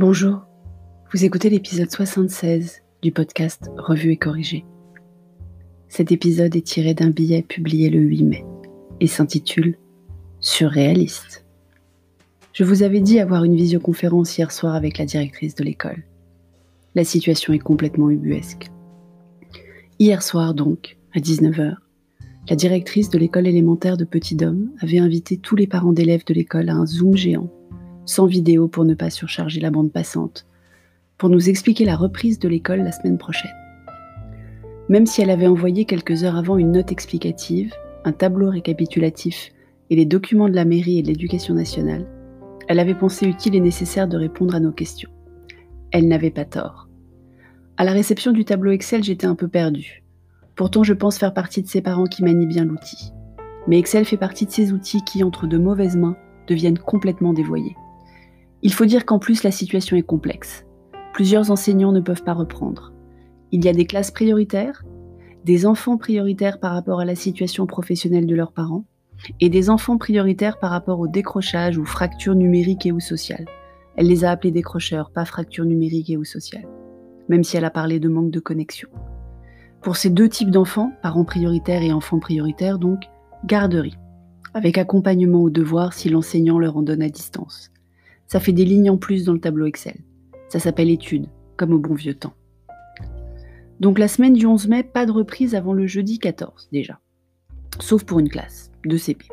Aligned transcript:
Bonjour, 0.00 0.46
vous 1.12 1.26
écoutez 1.26 1.50
l'épisode 1.50 1.90
76 1.90 2.80
du 3.02 3.12
podcast 3.12 3.70
Revue 3.76 4.12
et 4.12 4.16
corrigé. 4.16 4.64
Cet 5.88 6.10
épisode 6.10 6.56
est 6.56 6.66
tiré 6.66 6.94
d'un 6.94 7.10
billet 7.10 7.42
publié 7.42 7.90
le 7.90 7.98
8 7.98 8.24
mai 8.24 8.44
et 9.00 9.06
s'intitule 9.06 9.76
Surréaliste. 10.40 11.44
Je 12.54 12.64
vous 12.64 12.82
avais 12.82 13.00
dit 13.00 13.20
avoir 13.20 13.44
une 13.44 13.56
visioconférence 13.56 14.38
hier 14.38 14.52
soir 14.52 14.74
avec 14.74 14.96
la 14.96 15.04
directrice 15.04 15.54
de 15.54 15.64
l'école. 15.64 16.02
La 16.94 17.04
situation 17.04 17.52
est 17.52 17.58
complètement 17.58 18.08
ubuesque. 18.08 18.70
Hier 19.98 20.22
soir 20.22 20.54
donc, 20.54 20.96
à 21.12 21.18
19h, 21.18 21.74
la 22.48 22.56
directrice 22.56 23.10
de 23.10 23.18
l'école 23.18 23.46
élémentaire 23.46 23.98
de 23.98 24.06
Petit 24.06 24.34
Dôme 24.34 24.70
avait 24.80 24.98
invité 24.98 25.36
tous 25.36 25.56
les 25.56 25.66
parents 25.66 25.92
d'élèves 25.92 26.24
de 26.24 26.32
l'école 26.32 26.70
à 26.70 26.74
un 26.74 26.86
Zoom 26.86 27.18
géant 27.18 27.50
sans 28.10 28.26
vidéo 28.26 28.66
pour 28.66 28.84
ne 28.84 28.94
pas 28.94 29.08
surcharger 29.08 29.60
la 29.60 29.70
bande 29.70 29.92
passante, 29.92 30.44
pour 31.16 31.28
nous 31.28 31.48
expliquer 31.48 31.84
la 31.84 31.96
reprise 31.96 32.38
de 32.40 32.48
l'école 32.48 32.82
la 32.82 32.92
semaine 32.92 33.18
prochaine. 33.18 33.50
Même 34.88 35.06
si 35.06 35.22
elle 35.22 35.30
avait 35.30 35.46
envoyé 35.46 35.84
quelques 35.84 36.24
heures 36.24 36.36
avant 36.36 36.56
une 36.58 36.72
note 36.72 36.90
explicative, 36.90 37.72
un 38.04 38.10
tableau 38.10 38.50
récapitulatif 38.50 39.52
et 39.90 39.96
les 39.96 40.06
documents 40.06 40.48
de 40.48 40.56
la 40.56 40.64
mairie 40.64 40.98
et 40.98 41.02
de 41.02 41.06
l'éducation 41.06 41.54
nationale, 41.54 42.06
elle 42.66 42.80
avait 42.80 42.96
pensé 42.96 43.26
utile 43.26 43.54
et 43.54 43.60
nécessaire 43.60 44.08
de 44.08 44.16
répondre 44.16 44.56
à 44.56 44.60
nos 44.60 44.72
questions. 44.72 45.10
Elle 45.92 46.08
n'avait 46.08 46.30
pas 46.30 46.44
tort. 46.44 46.88
À 47.76 47.84
la 47.84 47.92
réception 47.92 48.32
du 48.32 48.44
tableau 48.44 48.72
Excel, 48.72 49.04
j'étais 49.04 49.26
un 49.26 49.36
peu 49.36 49.46
perdue. 49.46 50.02
Pourtant, 50.56 50.82
je 50.82 50.94
pense 50.94 51.16
faire 51.16 51.32
partie 51.32 51.62
de 51.62 51.68
ces 51.68 51.80
parents 51.80 52.06
qui 52.06 52.24
manient 52.24 52.46
bien 52.46 52.64
l'outil. 52.64 53.12
Mais 53.68 53.78
Excel 53.78 54.04
fait 54.04 54.16
partie 54.16 54.46
de 54.46 54.50
ces 54.50 54.72
outils 54.72 55.02
qui, 55.04 55.22
entre 55.22 55.46
de 55.46 55.58
mauvaises 55.58 55.96
mains, 55.96 56.16
deviennent 56.48 56.78
complètement 56.78 57.32
dévoyés. 57.32 57.76
Il 58.62 58.72
faut 58.72 58.84
dire 58.84 59.06
qu'en 59.06 59.18
plus 59.18 59.42
la 59.42 59.50
situation 59.50 59.96
est 59.96 60.02
complexe. 60.02 60.66
Plusieurs 61.14 61.50
enseignants 61.50 61.92
ne 61.92 62.00
peuvent 62.00 62.24
pas 62.24 62.34
reprendre. 62.34 62.92
Il 63.52 63.64
y 63.64 63.68
a 63.68 63.72
des 63.72 63.86
classes 63.86 64.10
prioritaires, 64.10 64.84
des 65.44 65.66
enfants 65.66 65.96
prioritaires 65.96 66.60
par 66.60 66.72
rapport 66.72 67.00
à 67.00 67.04
la 67.04 67.14
situation 67.14 67.66
professionnelle 67.66 68.26
de 68.26 68.34
leurs 68.34 68.52
parents, 68.52 68.84
et 69.40 69.48
des 69.48 69.70
enfants 69.70 69.98
prioritaires 69.98 70.58
par 70.58 70.70
rapport 70.70 71.00
au 71.00 71.08
décrochage 71.08 71.78
ou 71.78 71.84
fracture 71.84 72.34
numérique 72.34 72.86
et 72.86 72.92
ou 72.92 73.00
sociale. 73.00 73.46
Elle 73.96 74.06
les 74.06 74.24
a 74.24 74.30
appelés 74.30 74.50
décrocheurs, 74.50 75.10
pas 75.10 75.24
fracture 75.24 75.64
numérique 75.64 76.10
et 76.10 76.16
ou 76.16 76.24
sociale, 76.24 76.66
même 77.28 77.44
si 77.44 77.56
elle 77.56 77.64
a 77.64 77.70
parlé 77.70 78.00
de 78.00 78.08
manque 78.08 78.30
de 78.30 78.40
connexion. 78.40 78.88
Pour 79.82 79.96
ces 79.96 80.10
deux 80.10 80.28
types 80.28 80.50
d'enfants, 80.50 80.92
parents 81.02 81.24
prioritaires 81.24 81.82
et 81.82 81.92
enfants 81.92 82.18
prioritaires 82.18 82.78
donc, 82.78 83.04
garderie, 83.44 83.98
avec 84.54 84.78
accompagnement 84.78 85.42
au 85.42 85.50
devoir 85.50 85.92
si 85.92 86.08
l'enseignant 86.08 86.58
leur 86.58 86.76
en 86.76 86.82
donne 86.82 87.02
à 87.02 87.08
distance. 87.08 87.70
Ça 88.30 88.38
fait 88.38 88.52
des 88.52 88.64
lignes 88.64 88.90
en 88.90 88.96
plus 88.96 89.24
dans 89.24 89.32
le 89.32 89.40
tableau 89.40 89.66
Excel. 89.66 89.96
Ça 90.50 90.60
s'appelle 90.60 90.88
études, 90.88 91.26
comme 91.56 91.72
au 91.72 91.80
bon 91.80 91.94
vieux 91.94 92.14
temps. 92.14 92.34
Donc 93.80 93.98
la 93.98 94.06
semaine 94.06 94.34
du 94.34 94.46
11 94.46 94.68
mai, 94.68 94.84
pas 94.84 95.04
de 95.04 95.10
reprise 95.10 95.56
avant 95.56 95.72
le 95.72 95.88
jeudi 95.88 96.20
14 96.20 96.68
déjà. 96.70 97.00
Sauf 97.80 98.04
pour 98.04 98.20
une 98.20 98.28
classe, 98.28 98.70
de 98.86 98.96
CP. 98.96 99.26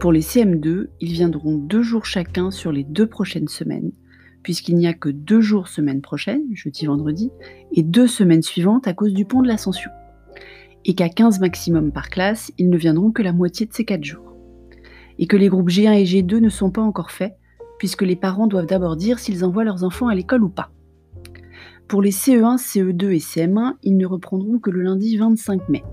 Pour 0.00 0.12
les 0.12 0.22
CM2, 0.22 0.86
ils 0.98 1.12
viendront 1.12 1.58
deux 1.58 1.82
jours 1.82 2.06
chacun 2.06 2.50
sur 2.50 2.72
les 2.72 2.84
deux 2.84 3.06
prochaines 3.06 3.48
semaines, 3.48 3.92
puisqu'il 4.42 4.76
n'y 4.76 4.86
a 4.86 4.94
que 4.94 5.10
deux 5.10 5.42
jours 5.42 5.68
semaine 5.68 6.00
prochaine, 6.00 6.42
jeudi, 6.54 6.86
vendredi, 6.86 7.30
et 7.72 7.82
deux 7.82 8.06
semaines 8.06 8.42
suivantes 8.42 8.88
à 8.88 8.94
cause 8.94 9.12
du 9.12 9.26
pont 9.26 9.42
de 9.42 9.48
l'Ascension. 9.48 9.90
Et 10.86 10.94
qu'à 10.94 11.10
15 11.10 11.38
maximum 11.40 11.92
par 11.92 12.08
classe, 12.08 12.50
ils 12.56 12.70
ne 12.70 12.78
viendront 12.78 13.10
que 13.10 13.22
la 13.22 13.34
moitié 13.34 13.66
de 13.66 13.74
ces 13.74 13.84
quatre 13.84 14.04
jours. 14.04 14.32
Et 15.18 15.26
que 15.26 15.36
les 15.36 15.50
groupes 15.50 15.68
G1 15.68 16.00
et 16.00 16.04
G2 16.04 16.38
ne 16.38 16.48
sont 16.48 16.70
pas 16.70 16.80
encore 16.80 17.10
faits, 17.10 17.34
puisque 17.78 18.02
les 18.02 18.16
parents 18.16 18.46
doivent 18.46 18.66
d'abord 18.66 18.96
dire 18.96 19.18
s'ils 19.18 19.44
envoient 19.44 19.64
leurs 19.64 19.84
enfants 19.84 20.08
à 20.08 20.14
l'école 20.14 20.42
ou 20.42 20.48
pas. 20.48 20.70
Pour 21.88 22.02
les 22.02 22.10
CE1, 22.10 22.56
CE2 22.56 23.12
et 23.12 23.18
CM1, 23.18 23.74
ils 23.82 23.96
ne 23.96 24.06
reprendront 24.06 24.58
que 24.58 24.70
le 24.70 24.82
lundi 24.82 25.16
25 25.16 25.68
mai. 25.68 25.84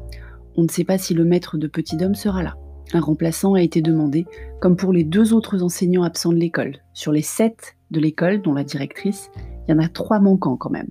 On 0.55 0.63
ne 0.63 0.67
sait 0.67 0.83
pas 0.83 0.97
si 0.97 1.13
le 1.13 1.23
maître 1.23 1.57
de 1.57 1.67
Petit 1.67 1.97
Dôme 1.97 2.15
sera 2.15 2.41
là. 2.41 2.55
Un 2.93 2.99
remplaçant 2.99 3.53
a 3.53 3.61
été 3.61 3.81
demandé, 3.81 4.25
comme 4.59 4.75
pour 4.75 4.91
les 4.91 5.03
deux 5.03 5.33
autres 5.33 5.63
enseignants 5.63 6.03
absents 6.03 6.31
de 6.31 6.37
l'école. 6.37 6.77
Sur 6.93 7.11
les 7.11 7.21
sept 7.21 7.75
de 7.91 7.99
l'école, 7.99 8.41
dont 8.41 8.53
la 8.53 8.63
directrice, 8.63 9.29
il 9.67 9.71
y 9.71 9.73
en 9.73 9.79
a 9.79 9.87
trois 9.87 10.19
manquants 10.19 10.57
quand 10.57 10.69
même. 10.69 10.89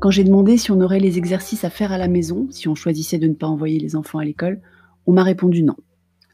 Quand 0.00 0.10
j'ai 0.10 0.24
demandé 0.24 0.56
si 0.56 0.70
on 0.70 0.80
aurait 0.80 0.98
les 0.98 1.16
exercices 1.16 1.64
à 1.64 1.70
faire 1.70 1.92
à 1.92 1.98
la 1.98 2.08
maison, 2.08 2.46
si 2.50 2.68
on 2.68 2.74
choisissait 2.74 3.18
de 3.18 3.28
ne 3.28 3.34
pas 3.34 3.46
envoyer 3.46 3.78
les 3.78 3.94
enfants 3.94 4.18
à 4.18 4.24
l'école, 4.24 4.60
on 5.06 5.12
m'a 5.12 5.22
répondu 5.22 5.62
non. 5.62 5.76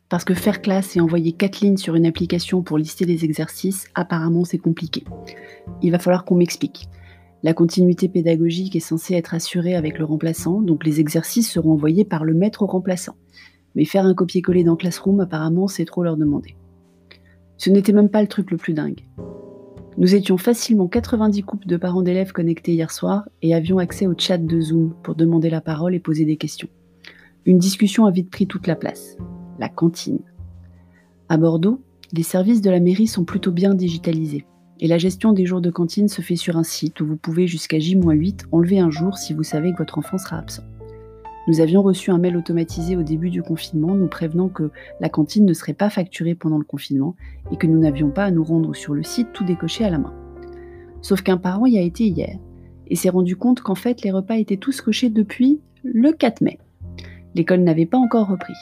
Parce 0.08 0.24
que 0.24 0.32
faire 0.32 0.62
classe 0.62 0.96
et 0.96 1.00
envoyer 1.00 1.32
quatre 1.32 1.60
lignes 1.60 1.76
sur 1.76 1.94
une 1.94 2.06
application 2.06 2.62
pour 2.62 2.78
lister 2.78 3.04
les 3.04 3.24
exercices, 3.24 3.88
apparemment 3.94 4.44
c'est 4.44 4.58
compliqué. 4.58 5.04
Il 5.82 5.90
va 5.90 5.98
falloir 5.98 6.24
qu'on 6.24 6.36
m'explique. 6.36 6.88
La 7.42 7.52
continuité 7.52 8.08
pédagogique 8.08 8.74
est 8.74 8.80
censée 8.80 9.14
être 9.14 9.34
assurée 9.34 9.74
avec 9.74 9.98
le 9.98 10.04
remplaçant, 10.04 10.62
donc 10.62 10.84
les 10.84 10.98
exercices 10.98 11.52
seront 11.52 11.72
envoyés 11.72 12.04
par 12.04 12.24
le 12.24 12.32
maître 12.32 12.64
remplaçant. 12.64 13.16
Mais 13.74 13.84
faire 13.84 14.06
un 14.06 14.14
copier-coller 14.14 14.64
dans 14.64 14.76
Classroom, 14.76 15.20
apparemment, 15.20 15.68
c'est 15.68 15.84
trop 15.84 16.02
leur 16.02 16.16
demander. 16.16 16.56
Ce 17.58 17.68
n'était 17.68 17.92
même 17.92 18.08
pas 18.08 18.22
le 18.22 18.28
truc 18.28 18.50
le 18.50 18.56
plus 18.56 18.72
dingue. 18.72 19.04
Nous 19.98 20.14
étions 20.14 20.38
facilement 20.38 20.88
90 20.88 21.42
couples 21.42 21.66
de 21.66 21.76
parents 21.76 22.02
d'élèves 22.02 22.32
connectés 22.32 22.72
hier 22.72 22.90
soir 22.90 23.28
et 23.42 23.54
avions 23.54 23.78
accès 23.78 24.06
au 24.06 24.14
chat 24.16 24.38
de 24.38 24.60
Zoom 24.60 24.94
pour 25.02 25.16
demander 25.16 25.50
la 25.50 25.60
parole 25.60 25.94
et 25.94 26.00
poser 26.00 26.24
des 26.24 26.36
questions. 26.36 26.68
Une 27.44 27.58
discussion 27.58 28.06
a 28.06 28.10
vite 28.10 28.30
pris 28.30 28.46
toute 28.46 28.66
la 28.66 28.76
place 28.76 29.16
la 29.58 29.68
cantine. 29.68 30.20
À 31.28 31.36
Bordeaux, 31.36 31.82
les 32.12 32.22
services 32.22 32.62
de 32.62 32.70
la 32.70 32.80
mairie 32.80 33.06
sont 33.06 33.24
plutôt 33.24 33.52
bien 33.52 33.74
digitalisés 33.74 34.46
et 34.80 34.86
la 34.86 34.98
gestion 34.98 35.32
des 35.32 35.46
jours 35.46 35.60
de 35.60 35.70
cantine 35.70 36.08
se 36.08 36.22
fait 36.22 36.36
sur 36.36 36.56
un 36.56 36.62
site 36.62 37.00
où 37.00 37.06
vous 37.06 37.16
pouvez 37.16 37.46
jusqu'à 37.46 37.78
J-8 37.78 38.44
enlever 38.52 38.78
un 38.78 38.90
jour 38.90 39.18
si 39.18 39.34
vous 39.34 39.42
savez 39.42 39.72
que 39.72 39.78
votre 39.78 39.98
enfant 39.98 40.18
sera 40.18 40.38
absent. 40.38 40.62
Nous 41.48 41.60
avions 41.60 41.82
reçu 41.82 42.10
un 42.10 42.18
mail 42.18 42.36
automatisé 42.36 42.96
au 42.96 43.02
début 43.02 43.30
du 43.30 43.42
confinement 43.42 43.94
nous 43.94 44.06
prévenant 44.06 44.48
que 44.48 44.70
la 45.00 45.08
cantine 45.08 45.46
ne 45.46 45.54
serait 45.54 45.72
pas 45.72 45.90
facturée 45.90 46.34
pendant 46.34 46.58
le 46.58 46.64
confinement 46.64 47.16
et 47.50 47.56
que 47.56 47.66
nous 47.66 47.78
n'avions 47.78 48.10
pas 48.10 48.24
à 48.24 48.30
nous 48.30 48.44
rendre 48.44 48.74
sur 48.74 48.94
le 48.94 49.02
site 49.02 49.32
tout 49.32 49.44
décoché 49.44 49.84
à 49.84 49.90
la 49.90 49.98
main. 49.98 50.14
Sauf 51.00 51.22
qu'un 51.22 51.38
parent 51.38 51.66
y 51.66 51.78
a 51.78 51.82
été 51.82 52.04
hier 52.04 52.38
et 52.86 52.96
s'est 52.96 53.08
rendu 53.08 53.36
compte 53.36 53.60
qu'en 53.60 53.74
fait 53.74 54.02
les 54.02 54.10
repas 54.10 54.36
étaient 54.36 54.56
tous 54.58 54.80
cochés 54.80 55.10
depuis 55.10 55.60
le 55.82 56.12
4 56.12 56.42
mai. 56.42 56.58
L'école 57.34 57.60
n'avait 57.60 57.86
pas 57.86 57.98
encore 57.98 58.28
repris. 58.28 58.54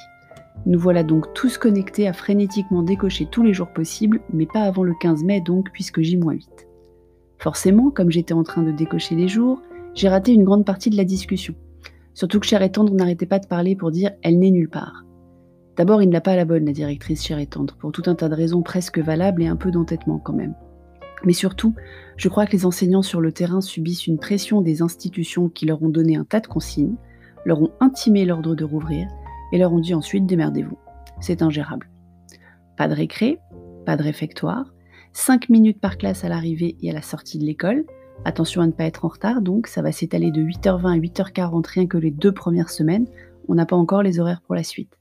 Nous 0.64 0.78
voilà 0.78 1.02
donc 1.02 1.32
tous 1.34 1.58
connectés 1.58 2.08
à 2.08 2.12
frénétiquement 2.12 2.82
décocher 2.82 3.26
tous 3.30 3.42
les 3.42 3.52
jours 3.52 3.72
possibles, 3.72 4.20
mais 4.32 4.46
pas 4.46 4.62
avant 4.62 4.82
le 4.82 4.94
15 5.00 5.22
mai 5.24 5.40
donc, 5.40 5.70
puisque 5.72 6.00
J-8. 6.00 6.46
Forcément, 7.38 7.90
comme 7.90 8.10
j'étais 8.10 8.34
en 8.34 8.42
train 8.42 8.62
de 8.62 8.72
décocher 8.72 9.14
les 9.14 9.28
jours, 9.28 9.60
j'ai 9.94 10.08
raté 10.08 10.32
une 10.32 10.44
grande 10.44 10.64
partie 10.64 10.90
de 10.90 10.96
la 10.96 11.04
discussion. 11.04 11.54
Surtout 12.14 12.40
que 12.40 12.46
Cher 12.46 12.62
et 12.62 12.72
Tendre 12.72 12.94
n'arrêtait 12.94 13.26
pas 13.26 13.38
de 13.38 13.46
parler 13.46 13.76
pour 13.76 13.90
dire 13.90 14.12
elle 14.22 14.38
n'est 14.38 14.50
nulle 14.50 14.70
part. 14.70 15.04
D'abord, 15.76 16.02
il 16.02 16.08
n'a 16.08 16.22
pas 16.22 16.36
la 16.36 16.46
bonne, 16.46 16.64
la 16.64 16.72
directrice 16.72 17.24
Cher 17.24 17.38
et 17.38 17.46
Tendre, 17.46 17.76
pour 17.76 17.92
tout 17.92 18.04
un 18.06 18.14
tas 18.14 18.30
de 18.30 18.34
raisons 18.34 18.62
presque 18.62 18.98
valables 18.98 19.42
et 19.42 19.48
un 19.48 19.56
peu 19.56 19.70
d'entêtement 19.70 20.18
quand 20.18 20.32
même. 20.32 20.54
Mais 21.24 21.34
surtout, 21.34 21.74
je 22.16 22.28
crois 22.28 22.46
que 22.46 22.52
les 22.52 22.66
enseignants 22.66 23.02
sur 23.02 23.20
le 23.20 23.32
terrain 23.32 23.60
subissent 23.60 24.06
une 24.06 24.18
pression 24.18 24.62
des 24.62 24.80
institutions 24.80 25.48
qui 25.48 25.66
leur 25.66 25.82
ont 25.82 25.88
donné 25.88 26.16
un 26.16 26.24
tas 26.24 26.40
de 26.40 26.46
consignes, 26.46 26.96
leur 27.44 27.60
ont 27.60 27.72
intimé 27.80 28.24
l'ordre 28.24 28.54
de 28.54 28.64
rouvrir, 28.64 29.06
et 29.52 29.58
leur 29.58 29.72
ont 29.72 29.80
dit 29.80 29.94
ensuite 29.94 30.26
démerdez-vous. 30.26 30.78
C'est 31.20 31.42
ingérable. 31.42 31.88
Pas 32.76 32.88
de 32.88 32.94
récré, 32.94 33.38
pas 33.84 33.96
de 33.96 34.02
réfectoire, 34.02 34.72
5 35.12 35.48
minutes 35.48 35.80
par 35.80 35.96
classe 35.96 36.24
à 36.24 36.28
l'arrivée 36.28 36.76
et 36.82 36.90
à 36.90 36.92
la 36.92 37.02
sortie 37.02 37.38
de 37.38 37.44
l'école. 37.44 37.84
Attention 38.24 38.60
à 38.60 38.66
ne 38.66 38.72
pas 38.72 38.84
être 38.84 39.04
en 39.04 39.08
retard, 39.08 39.40
donc 39.40 39.66
ça 39.66 39.80
va 39.80 39.92
s'étaler 39.92 40.30
de 40.30 40.42
8h20 40.42 40.92
à 40.92 40.98
8h40 40.98 41.66
rien 41.66 41.86
que 41.86 41.96
les 41.96 42.10
deux 42.10 42.32
premières 42.32 42.70
semaines. 42.70 43.06
On 43.48 43.54
n'a 43.54 43.66
pas 43.66 43.76
encore 43.76 44.02
les 44.02 44.20
horaires 44.20 44.42
pour 44.42 44.54
la 44.54 44.62
suite. 44.62 44.98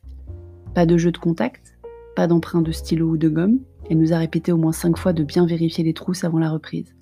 Pas 0.74 0.86
de 0.86 0.98
jeu 0.98 1.12
de 1.12 1.18
contact, 1.18 1.78
pas 2.16 2.28
d'emprunt 2.28 2.62
de 2.62 2.72
stylo 2.72 3.09
ou 3.09 3.18
de 3.18 3.30
gomme. 3.30 3.59
Elle 3.90 3.98
nous 3.98 4.14
a 4.14 4.18
répété 4.18 4.52
au 4.52 4.58
moins 4.58 4.72
5 4.72 4.98
fois 4.98 5.14
de 5.14 5.24
bien 5.24 5.46
vérifier 5.46 5.84
les 5.84 5.94
trousses 5.94 6.24
avant 6.24 6.40
la 6.40 6.50
reprise. 6.50 6.96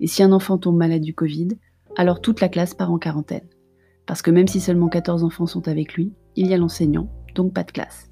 Et 0.00 0.06
si 0.06 0.22
un 0.22 0.32
enfant 0.32 0.58
tombe 0.58 0.76
malade 0.76 1.02
du 1.02 1.14
Covid, 1.14 1.48
alors 1.96 2.20
toute 2.20 2.40
la 2.40 2.48
classe 2.48 2.74
part 2.74 2.92
en 2.92 2.98
quarantaine. 2.98 3.48
Parce 4.06 4.22
que 4.22 4.30
même 4.30 4.48
si 4.48 4.60
seulement 4.60 4.88
14 4.88 5.22
enfants 5.22 5.46
sont 5.46 5.68
avec 5.68 5.94
lui, 5.94 6.12
il 6.38 6.46
y 6.46 6.54
a 6.54 6.56
l'enseignant, 6.56 7.10
donc 7.34 7.52
pas 7.52 7.64
de 7.64 7.72
classe. 7.72 8.10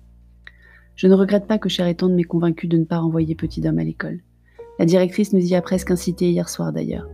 Je 0.97 1.07
ne 1.07 1.15
regrette 1.15 1.47
pas 1.47 1.59
que 1.59 1.69
Cher 1.69 1.87
et 1.87 1.97
m'ait 2.09 2.25
convaincu 2.25 2.67
de 2.67 2.77
ne 2.77 2.85
pas 2.85 2.99
renvoyer 2.99 3.35
Petit 3.35 3.61
Dame 3.61 3.79
à 3.79 3.85
l'école. 3.85 4.21
La 4.79 4.85
directrice 4.85 5.33
nous 5.33 5.41
y 5.41 5.55
a 5.55 5.63
presque 5.63 5.91
incité 5.91 6.31
hier 6.31 6.49
soir 6.49 6.73
d'ailleurs. 6.73 7.07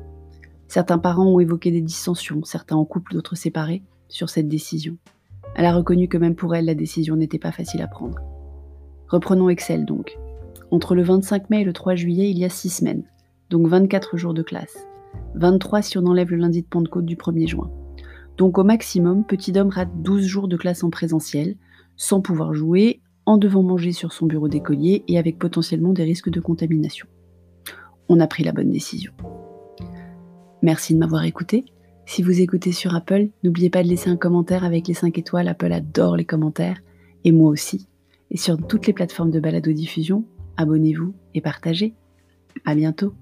Certains 0.69 0.99
parents 0.99 1.27
ont 1.27 1.41
évoqué 1.41 1.71
des 1.71 1.83
dissensions, 1.83 2.45
certains 2.45 2.77
en 2.77 2.87
couple, 2.87 3.13
d'autres 3.13 3.35
séparés, 3.35 3.83
sur 4.09 4.31
cette 4.31 4.49
décision. 4.49 4.97
Elle 5.55 5.67
a 5.67 5.75
reconnu 5.75 6.09
que 6.09 6.17
même 6.17 6.35
pour 6.35 6.55
elle, 6.55 6.65
la 6.65 6.75
décision 6.75 7.15
n'était 7.15 7.39
pas 7.39 7.53
facile 7.53 7.83
à 7.83 7.89
prendre. 7.89 8.19
Reprenons 9.09 9.51
Excel 9.51 9.85
donc. 9.85 10.17
Entre 10.71 10.95
le 10.95 11.03
25 11.03 11.51
mai 11.51 11.61
et 11.61 11.65
le 11.65 11.75
3 11.75 11.95
juillet, 11.95 12.31
il 12.31 12.39
y 12.39 12.47
a 12.47 12.49
6 12.49 12.71
semaines, 12.71 13.05
donc 13.51 13.67
24 13.67 14.17
jours 14.17 14.33
de 14.33 14.43
classe. 14.43 14.87
23 15.35 15.83
si 15.83 15.99
on 15.99 16.07
enlève 16.07 16.31
le 16.31 16.39
lundi 16.39 16.63
de 16.63 16.67
Pentecôte 16.67 17.05
du 17.05 17.17
1er 17.17 17.47
juin. 17.47 17.71
Donc 18.37 18.59
au 18.59 18.65
maximum, 18.65 19.25
Petit 19.25 19.53
Dom 19.53 19.69
rate 19.69 19.91
12 20.03 20.25
jours 20.25 20.49
de 20.49 20.57
classe 20.57 20.85
en 20.85 20.91
présentiel, 20.91 21.57
sans 21.97 22.21
pouvoir 22.21 22.55
jouer, 22.55 23.01
en 23.27 23.39
devant 23.39 23.63
manger 23.63 23.93
sur 23.93 24.13
son 24.13 24.27
bureau 24.27 24.49
d'écolier 24.49 25.05
et 25.09 25.19
avec 25.19 25.39
potentiellement 25.39 25.93
des 25.93 26.05
risques 26.05 26.31
de 26.31 26.41
contamination. 26.41 27.07
on 28.09 28.21
a 28.21 28.27
pris 28.27 28.43
la 28.43 28.53
bonne 28.53 28.71
décision. 28.71 29.13
Merci 30.61 30.95
de 30.95 30.99
m'avoir 30.99 31.25
écouté. 31.25 31.65
Si 32.05 32.23
vous 32.23 32.41
écoutez 32.41 32.73
sur 32.73 32.95
Apple, 32.95 33.29
n'oubliez 33.43 33.71
pas 33.71 33.83
de 33.83 33.89
laisser 33.89 34.11
un 34.11 34.17
commentaire 34.17 34.65
avec 34.65 34.89
les 34.89 34.95
5 34.95 35.17
étoiles. 35.17 35.49
Apple 35.49 35.73
adore 35.73 36.17
les 36.17 36.25
commentaires, 36.25 36.81
et 37.25 37.33
moi 37.33 37.51
aussi. 37.51 37.89
Et 38.31 38.37
sur 38.37 38.57
toutes 38.59 38.87
les 38.87 38.93
plateformes 38.93 39.31
de 39.31 39.41
balado-diffusion, 39.41 40.25
abonnez-vous 40.57 41.15
et 41.35 41.41
partagez. 41.41 41.95
À 42.65 42.75
bientôt. 42.75 43.15